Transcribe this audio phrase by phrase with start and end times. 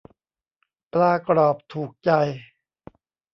[0.93, 2.11] ปลากรอบถูกใจ